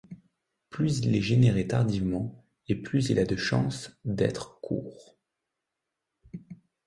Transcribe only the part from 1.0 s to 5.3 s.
il est généré tardivement et plus il a de chances d'être court.